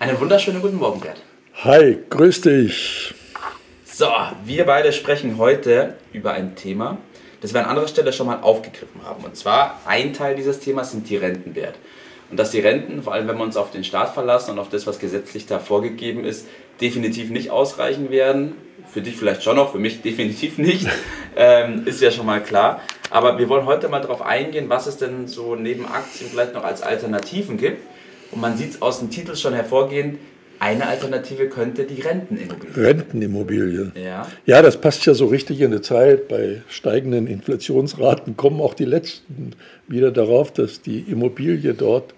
[0.00, 1.20] Einen wunderschönen guten Morgen, Bert.
[1.62, 3.14] Hi, grüß dich.
[3.84, 4.06] So,
[4.46, 6.96] wir beide sprechen heute über ein Thema,
[7.42, 9.22] das wir an anderer Stelle schon mal aufgegriffen haben.
[9.22, 11.74] Und zwar ein Teil dieses Themas sind die Rentenwert.
[12.30, 14.70] Und dass die Renten, vor allem wenn wir uns auf den Staat verlassen und auf
[14.70, 16.46] das, was gesetzlich da vorgegeben ist,
[16.80, 18.54] definitiv nicht ausreichen werden.
[18.90, 20.88] Für dich vielleicht schon noch, für mich definitiv nicht,
[21.36, 22.80] ähm, ist ja schon mal klar.
[23.10, 26.64] Aber wir wollen heute mal darauf eingehen, was es denn so neben Aktien vielleicht noch
[26.64, 27.82] als Alternativen gibt
[28.32, 30.18] und man sieht es aus dem Titel schon hervorgehend,
[30.60, 32.84] eine Alternative könnte die Rentenimmobilie sein.
[32.84, 33.92] Rentenimmobilie.
[33.94, 34.28] Ja.
[34.44, 36.28] ja, das passt ja so richtig in die Zeit.
[36.28, 39.52] Bei steigenden Inflationsraten kommen auch die Letzten
[39.88, 42.12] wieder darauf, dass die Immobilie dort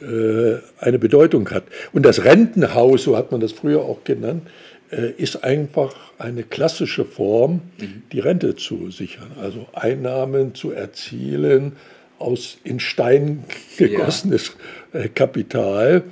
[0.00, 1.64] äh, eine Bedeutung hat.
[1.92, 4.46] Und das Rentenhaus, so hat man das früher auch genannt,
[4.92, 8.04] äh, ist einfach eine klassische Form, mhm.
[8.12, 11.72] die Rente zu sichern, also Einnahmen zu erzielen
[12.20, 13.44] aus in Stein
[13.76, 14.52] gegossenes
[14.92, 15.00] ja.
[15.00, 16.02] Äh, Kapital.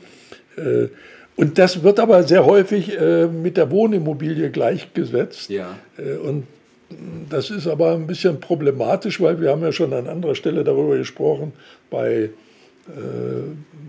[0.57, 0.89] Äh,
[1.37, 5.51] und das wird aber sehr häufig äh, mit der Wohnimmobilie gleichgesetzt.
[5.51, 5.79] Ja.
[6.25, 6.49] Und
[7.31, 10.97] das ist aber ein bisschen problematisch, weil wir haben ja schon an anderer Stelle darüber
[10.97, 11.53] gesprochen,
[11.91, 12.31] bei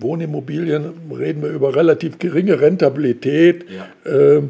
[0.01, 3.63] Wohnimmobilien reden wir über relativ geringe Rentabilität.
[3.69, 4.41] Ja.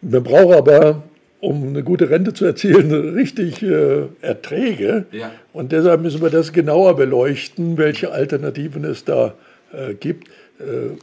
[0.00, 1.02] man braucht aber
[1.44, 5.06] um eine gute Rente zu erzielen, richtig äh, Erträge.
[5.12, 5.32] Ja.
[5.52, 9.34] Und deshalb müssen wir das genauer beleuchten, welche Alternativen es da
[9.72, 10.28] äh, gibt.
[10.58, 10.96] Äh,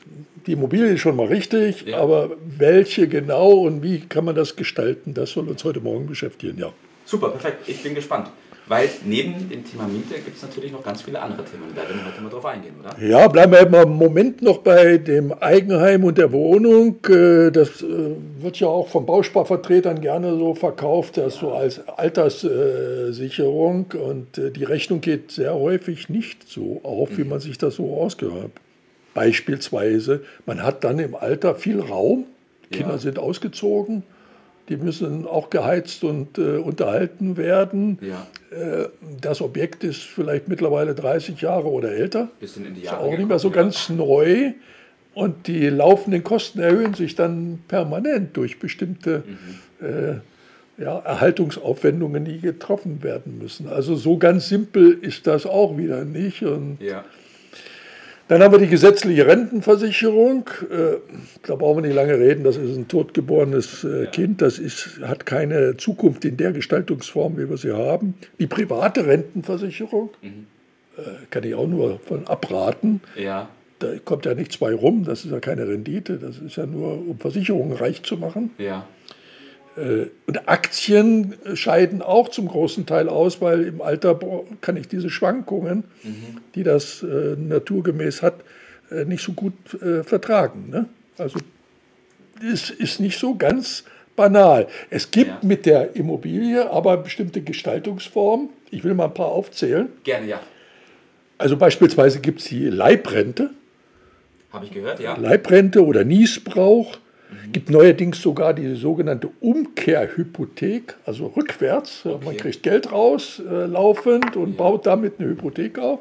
[0.48, 1.98] die Immobilie ist schon mal richtig, ja.
[1.98, 6.58] aber welche genau und wie kann man das gestalten, das soll uns heute Morgen beschäftigen.
[6.58, 6.74] Ja.
[7.06, 7.68] Super, perfekt.
[7.68, 8.30] Ich bin gespannt.
[8.72, 11.64] Weil neben dem Thema Miete gibt es natürlich noch ganz viele andere Themen.
[11.76, 13.06] Da werden wir heute mal drauf eingehen, oder?
[13.06, 16.96] Ja, bleiben wir mal einen Moment noch bei dem Eigenheim und der Wohnung.
[17.10, 23.88] Äh, das äh, wird ja auch von Bausparvertretern gerne so verkauft, das so als Alterssicherung.
[23.92, 27.98] Und äh, die Rechnung geht sehr häufig nicht so auf, wie man sich das so
[27.98, 28.52] ausgehört.
[29.14, 32.24] Beispielsweise, man hat dann im Alter viel Raum,
[32.72, 33.00] Kinder ja.
[33.00, 34.04] sind ausgezogen
[34.70, 38.00] die müssen auch geheizt und äh, unterhalten werden.
[38.02, 38.28] Ja.
[38.56, 38.90] Äh,
[39.20, 42.30] das Objekt ist vielleicht mittlerweile 30 Jahre oder älter.
[42.40, 43.56] Bisschen in die Jahre ist auch nicht mehr so ja.
[43.56, 44.54] ganz neu.
[45.14, 49.86] Und die laufenden Kosten erhöhen sich dann permanent durch bestimmte mhm.
[49.86, 53.68] äh, ja, Erhaltungsaufwendungen, die getroffen werden müssen.
[53.68, 56.44] Also so ganz simpel ist das auch wieder nicht.
[56.44, 57.04] Und ja.
[58.28, 60.50] Dann haben wir die gesetzliche Rentenversicherung.
[60.70, 60.98] Äh,
[61.46, 62.44] da brauchen wir nicht lange reden.
[62.44, 64.42] Das ist ein totgeborenes äh, Kind.
[64.42, 68.16] Das ist, hat keine Zukunft in der Gestaltungsform, wie wir sie haben.
[68.40, 70.48] Die private Rentenversicherung mhm.
[70.98, 73.00] Äh, kann ich auch nur von abraten.
[73.16, 73.48] Ja.
[73.80, 75.06] Da kommt ja nichts bei rum.
[75.06, 76.18] Das ist ja keine Rendite.
[76.18, 78.52] Das ist ja nur, um Versicherungen reich zu machen.
[78.58, 78.86] Ja.
[79.78, 84.20] Äh, und Aktien scheiden auch zum großen Teil aus, weil im Alter
[84.62, 86.38] kann ich diese Schwankungen, mhm.
[86.56, 88.36] die das äh, naturgemäß hat,
[88.92, 90.70] äh, nicht so gut äh, vertragen.
[90.70, 90.86] Ne?
[91.18, 91.40] Also
[92.42, 93.84] es ist nicht so ganz
[94.16, 94.68] banal.
[94.90, 95.40] Es gibt ja.
[95.42, 98.50] mit der Immobilie aber bestimmte Gestaltungsformen.
[98.70, 99.90] Ich will mal ein paar aufzählen.
[100.04, 100.42] Gerne, ja.
[101.38, 103.52] Also beispielsweise gibt es die Leibrente.
[104.52, 105.16] Habe ich gehört, ja.
[105.18, 106.98] Leibrente oder Niesbrauch.
[107.32, 107.52] Mhm.
[107.52, 112.06] gibt neuerdings sogar die sogenannte Umkehrhypothek, also rückwärts.
[112.06, 112.26] Okay.
[112.26, 114.58] Man kriegt Geld raus äh, laufend und ja.
[114.58, 116.00] baut damit eine Hypothek auf.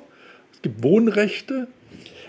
[0.53, 1.69] Es gibt Wohnrechte,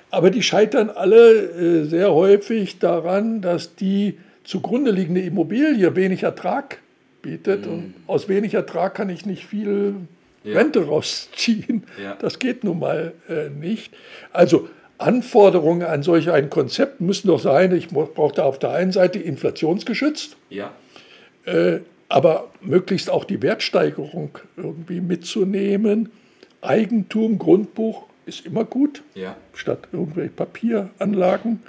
[0.10, 6.80] aber die scheitern alle äh, sehr häufig daran, dass die zugrunde liegende Immobilie wenig Ertrag
[7.22, 7.72] bietet mhm.
[7.72, 9.96] und aus wenig Ertrag kann ich nicht viel
[10.44, 10.58] ja.
[10.58, 11.84] Rente rausziehen.
[12.02, 12.16] Ja.
[12.20, 13.94] Das geht nun mal äh, nicht.
[14.32, 14.70] Also
[15.02, 19.20] Anforderungen an solch ein Konzept müssen doch sein, ich brauche da auf der einen Seite
[19.20, 20.72] inflationsgeschützt, ja.
[21.46, 26.12] äh, aber möglichst auch die Wertsteigerung irgendwie mitzunehmen.
[26.62, 29.36] Eigentum, Grundbuch ist immer gut, ja.
[29.54, 31.64] statt irgendwelche Papieranlagen.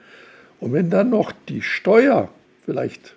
[0.60, 2.28] Und wenn dann noch die Steuer
[2.64, 3.14] vielleicht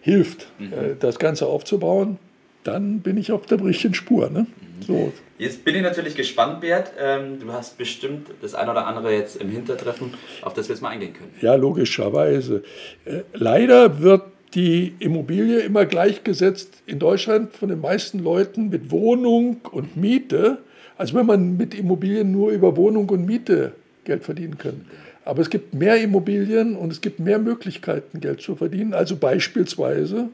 [0.00, 0.72] hilft, mhm.
[0.72, 2.18] äh, das Ganze aufzubauen,
[2.64, 4.30] dann bin ich auf der richtigen Spur.
[4.30, 4.40] Ne?
[4.40, 4.82] Mhm.
[4.86, 5.12] So.
[5.38, 6.92] Jetzt bin ich natürlich gespannt, Bert.
[7.00, 10.82] Ähm, du hast bestimmt das ein oder andere jetzt im Hintertreffen, auf das wir jetzt
[10.82, 11.32] mal eingehen können.
[11.40, 12.62] Ja, logischerweise.
[13.04, 14.22] Äh, leider wird
[14.54, 20.58] die Immobilie immer gleichgesetzt in Deutschland von den meisten Leuten mit Wohnung und Miete.
[20.98, 23.72] Also wenn man mit Immobilien nur über Wohnung und Miete
[24.04, 24.84] Geld verdienen kann.
[25.24, 28.92] Aber es gibt mehr Immobilien und es gibt mehr Möglichkeiten, Geld zu verdienen.
[28.92, 30.28] Also beispielsweise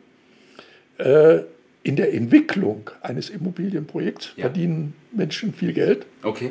[0.96, 1.40] äh,
[1.82, 4.42] in der Entwicklung eines Immobilienprojekts ja.
[4.42, 6.06] verdienen Menschen viel Geld.
[6.22, 6.50] Okay,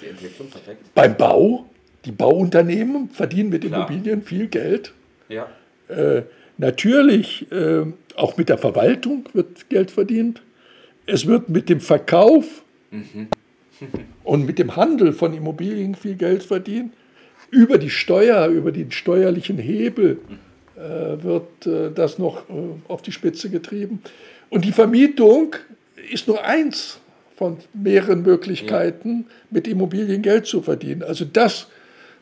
[0.00, 0.94] die Entwicklung, perfekt.
[0.94, 1.66] Beim Bau,
[2.04, 3.88] die Bauunternehmen verdienen mit Klar.
[3.88, 4.92] Immobilien viel Geld.
[5.28, 5.48] Ja.
[5.88, 6.22] Äh,
[6.56, 7.84] natürlich, äh,
[8.16, 10.42] auch mit der Verwaltung wird Geld verdient.
[11.06, 13.28] Es wird mit dem Verkauf mhm.
[14.24, 16.92] und mit dem Handel von Immobilien viel Geld verdient.
[17.50, 20.18] Über die Steuer, über den steuerlichen Hebel
[20.76, 22.52] äh, wird äh, das noch äh,
[22.88, 24.02] auf die Spitze getrieben.
[24.50, 25.56] Und die Vermietung
[26.10, 26.98] ist nur eins
[27.36, 29.34] von mehreren Möglichkeiten, ja.
[29.50, 31.02] mit Immobilien Geld zu verdienen.
[31.02, 31.68] Also das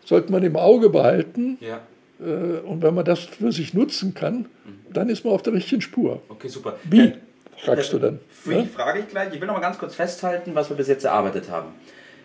[0.04, 1.58] sollte man im Auge behalten.
[1.60, 1.80] Ja.
[2.18, 4.46] Und wenn man das für sich nutzen kann, mhm.
[4.92, 6.22] dann ist man auf der richtigen Spur.
[6.28, 6.78] Okay, super.
[6.84, 7.12] Wie?
[7.58, 8.20] fragst du dann?
[8.44, 8.64] Wie ja?
[8.64, 9.32] frage ich gleich.
[9.32, 11.68] Ich will noch mal ganz kurz festhalten, was wir bis jetzt erarbeitet haben.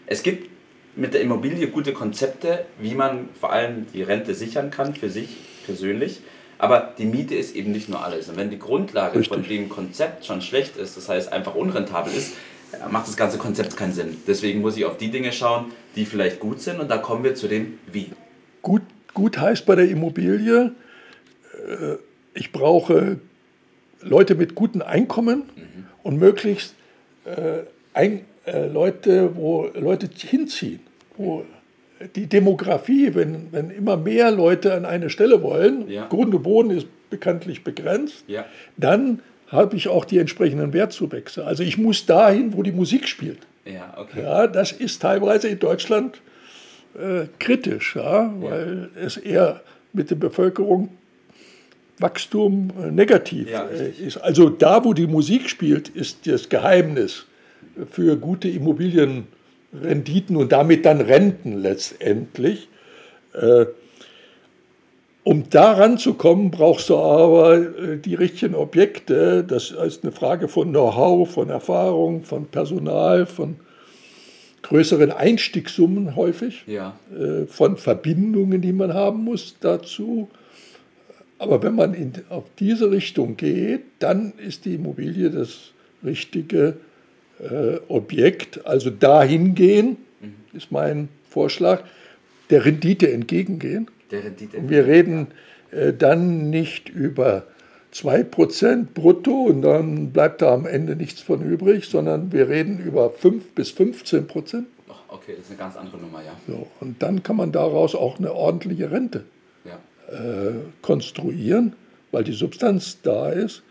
[0.06, 0.50] Es gibt
[0.96, 5.38] mit der Immobilie gute Konzepte, wie man vor allem die Rente sichern kann für sich
[5.66, 6.22] persönlich.
[6.62, 8.30] Aber die Miete ist eben nicht nur alles.
[8.30, 9.36] Und wenn die Grundlage Richtig.
[9.36, 12.34] von dem Konzept schon schlecht ist, das heißt einfach unrentabel ist,
[12.92, 14.18] macht das ganze Konzept keinen Sinn.
[14.28, 16.80] Deswegen muss ich auf die Dinge schauen, die vielleicht gut sind.
[16.80, 18.12] Und da kommen wir zu dem Wie.
[18.62, 18.84] Gut,
[19.16, 20.74] gut heißt bei der Immobilie,
[21.68, 21.96] äh,
[22.36, 23.18] ich brauche
[24.02, 25.86] Leute mit gutem Einkommen mhm.
[26.04, 26.76] und möglichst
[27.26, 27.64] äh,
[28.46, 30.82] äh, Leute, wo Leute hinziehen,
[31.18, 31.44] wo
[32.16, 36.08] die Demografie, wenn, wenn immer mehr Leute an eine Stelle wollen, ja.
[36.08, 38.46] Grund und Boden ist bekanntlich begrenzt, ja.
[38.78, 41.46] dann habe ich auch die entsprechenden Wertzuwächse.
[41.46, 43.40] Also ich muss dahin, wo die Musik spielt.
[43.66, 44.24] Ja, okay.
[44.24, 46.22] ja das ist teilweise in Deutschland
[46.96, 49.62] äh, kritisch, ja, weil es eher
[49.94, 50.90] mit der Bevölkerung
[52.00, 54.18] Wachstum äh, negativ ja, äh, ist.
[54.18, 57.26] Also da, wo die Musik spielt, ist das Geheimnis
[57.90, 58.48] für gute
[59.72, 62.70] Immobilienrenditen und damit dann Renten letztendlich.
[63.34, 63.66] Äh,
[65.24, 69.44] um daran zu kommen, brauchst du aber die richtigen Objekte.
[69.44, 73.58] Das ist eine Frage von Know-how, von Erfahrung, von Personal, von
[74.64, 76.96] größeren Einstiegssummen häufig, ja.
[77.48, 80.28] von Verbindungen, die man haben muss dazu.
[81.38, 85.72] Aber wenn man in, auf diese Richtung geht, dann ist die Immobilie das
[86.04, 86.78] richtige
[87.42, 88.66] äh, Objekt.
[88.66, 90.34] Also dahin gehen, mhm.
[90.54, 91.84] ist mein Vorschlag,
[92.50, 93.90] der Rendite entgegengehen.
[94.12, 95.28] Der Rendite und wir reden
[95.72, 97.44] äh, dann nicht über
[97.94, 103.10] 2% brutto und dann bleibt da am Ende nichts von übrig, sondern wir reden über
[103.10, 104.68] 5 bis 15 Prozent.
[105.08, 106.32] Okay, das ist eine ganz andere Nummer, ja.
[106.48, 109.26] So, und dann kann man daraus auch eine ordentliche Rente
[110.12, 111.74] äh, konstruieren,
[112.12, 113.64] weil die Substanz da ist.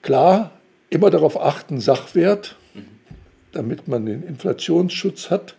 [0.00, 0.52] Klar,
[0.94, 2.56] immer darauf achten, Sachwert,
[3.52, 5.56] damit man den Inflationsschutz hat.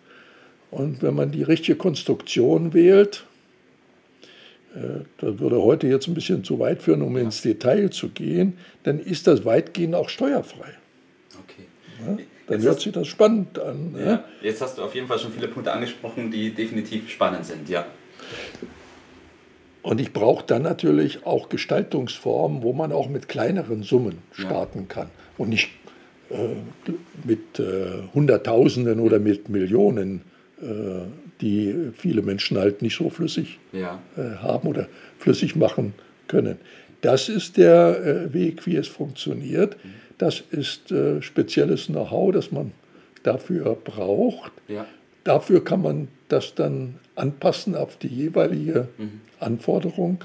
[0.71, 3.25] Und wenn man die richtige Konstruktion wählt,
[4.75, 8.57] äh, das würde heute jetzt ein bisschen zu weit führen, um ins Detail zu gehen,
[8.83, 10.73] dann ist das weitgehend auch steuerfrei.
[11.43, 11.65] Okay.
[11.99, 12.17] Ja,
[12.47, 13.95] dann jetzt hört sich das spannend an.
[13.97, 14.23] Ja, ja.
[14.41, 17.85] Jetzt hast du auf jeden Fall schon viele Punkte angesprochen, die definitiv spannend sind, ja.
[19.81, 24.85] Und ich brauche dann natürlich auch Gestaltungsformen, wo man auch mit kleineren Summen starten ja.
[24.87, 25.69] kann und nicht
[26.29, 26.55] äh,
[27.23, 30.21] mit äh, Hunderttausenden oder mit Millionen,
[30.61, 30.65] äh,
[31.41, 34.01] die viele Menschen halt nicht so flüssig ja.
[34.17, 34.87] Äh, haben oder
[35.19, 35.93] flüssig machen
[36.27, 36.57] können.
[37.01, 39.77] Das ist der äh, Weg, wie es funktioniert.
[40.17, 42.71] Das ist äh, spezielles Know-how, das man
[43.23, 44.51] dafür braucht.
[44.67, 44.85] Ja.
[45.23, 49.21] Dafür kann man das dann anpassen auf die jeweilige mhm.
[49.39, 50.23] Anforderung.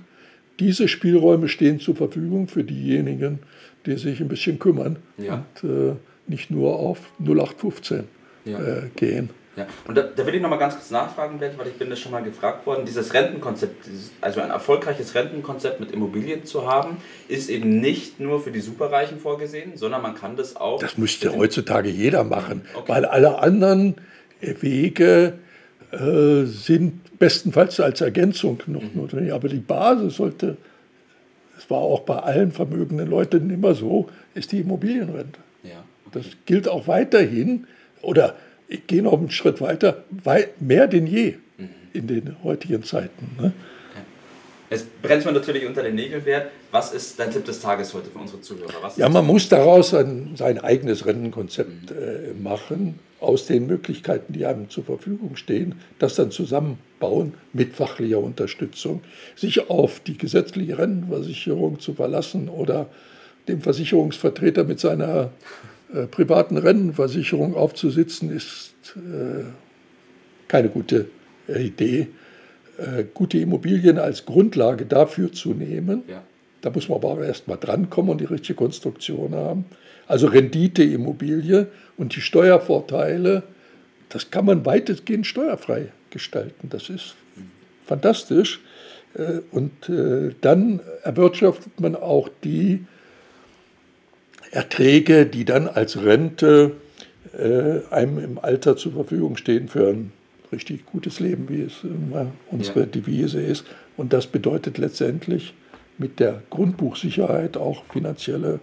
[0.61, 3.41] Diese Spielräume stehen zur Verfügung für diejenigen,
[3.87, 5.45] die sich ein bisschen kümmern ja.
[5.63, 5.95] und äh,
[6.27, 8.05] nicht nur auf 0815
[8.45, 8.59] ja.
[8.59, 9.31] äh, gehen.
[9.57, 9.67] Ja.
[9.87, 12.13] Und da, da will ich noch mal ganz kurz nachfragen, weil ich bin das schon
[12.13, 12.85] mal gefragt worden.
[12.87, 13.89] Dieses Rentenkonzept,
[14.21, 16.99] also ein erfolgreiches Rentenkonzept mit Immobilien zu haben,
[17.29, 20.79] ist eben nicht nur für die Superreichen vorgesehen, sondern man kann das auch.
[20.79, 22.85] Das müsste heutzutage jeder machen, okay.
[22.87, 23.97] weil alle anderen
[24.41, 25.39] Wege
[25.93, 28.91] äh, sind bestenfalls als Ergänzung noch mhm.
[28.95, 29.33] notwendig.
[29.33, 30.57] Aber die Basis sollte,
[31.59, 35.41] es war auch bei allen vermögenden Leuten immer so, ist die Immobilienrente.
[35.63, 36.21] Ja, okay.
[36.23, 37.67] Das gilt auch weiterhin,
[38.03, 38.37] oder
[38.69, 40.05] ich gehe noch einen Schritt weiter,
[40.61, 41.69] mehr denn je mhm.
[41.93, 43.37] in den heutigen Zeiten.
[43.41, 43.53] Ne?
[44.73, 46.53] Es brennt mir natürlich unter den Nägeln wert.
[46.71, 48.75] Was ist dein Tipp des Tages heute für unsere Zuhörer?
[48.81, 51.97] Was ja, man muss daraus ein, sein eigenes Rentenkonzept mhm.
[51.97, 58.19] äh, machen, aus den Möglichkeiten, die einem zur Verfügung stehen, das dann zusammenbauen mit fachlicher
[58.19, 59.03] Unterstützung,
[59.37, 62.89] sich auf die gesetzliche Rentenversicherung zu verlassen oder
[63.49, 65.31] dem Versicherungsvertreter mit seiner
[65.93, 69.45] äh, privaten Rentenversicherung aufzusitzen, ist äh,
[70.49, 71.07] keine gute
[71.49, 72.09] Idee
[72.81, 76.03] äh, gute Immobilien als Grundlage dafür zu nehmen.
[76.09, 76.23] Ja.
[76.63, 79.67] Da muss man aber erst mal drankommen und die richtige Konstruktion haben.
[80.11, 83.45] Also Rendite-Immobilie und die Steuervorteile,
[84.09, 86.69] das kann man weitestgehend steuerfrei gestalten.
[86.69, 87.15] Das ist
[87.87, 88.59] fantastisch.
[89.15, 92.85] Äh, und äh, dann erwirtschaftet man auch die
[94.51, 96.73] Erträge, die dann als Rente
[97.39, 100.11] äh, einem im Alter zur Verfügung stehen für ein
[100.51, 101.87] richtig gutes Leben, wie es
[102.51, 102.87] unsere ja.
[102.87, 103.65] Devise ist.
[103.97, 105.55] Und das bedeutet letztendlich
[105.99, 108.59] mit der Grundbuchsicherheit auch finanzielle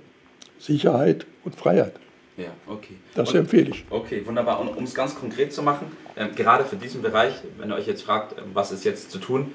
[0.60, 1.94] Sicherheit und Freiheit.
[2.38, 2.98] Ja, okay.
[3.16, 3.86] Das und, empfehle ich.
[3.90, 4.60] Okay, wunderbar.
[4.60, 7.88] Und um es ganz konkret zu machen, äh, gerade für diesen Bereich, wenn ihr euch
[7.88, 9.52] jetzt fragt, was ist jetzt zu tun,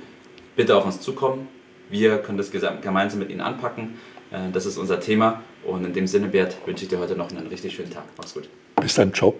[0.56, 1.48] bitte auf uns zukommen.
[1.88, 3.98] Wir können das gemeinsam mit Ihnen anpacken.
[4.32, 5.42] Äh, das ist unser Thema.
[5.64, 8.04] Und in dem Sinne, Bert, wünsche ich dir heute noch einen richtig schönen Tag.
[8.16, 8.48] Mach's gut.
[8.80, 9.38] Bis dann, ciao.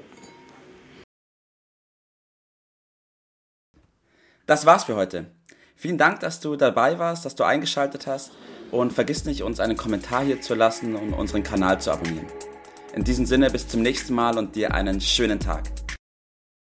[4.46, 5.26] Das war's für heute.
[5.74, 8.32] Vielen Dank, dass du dabei warst, dass du eingeschaltet hast
[8.72, 12.26] und vergiss nicht, uns einen Kommentar hier zu lassen und unseren Kanal zu abonnieren.
[12.96, 15.81] In diesem Sinne, bis zum nächsten Mal und dir einen schönen Tag.